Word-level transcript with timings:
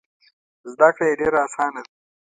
زده 0.71 0.89
کړه 0.95 1.05
یې 1.09 1.17
ډېره 1.19 1.39
اسانه 1.47 1.81
ده. 1.85 1.91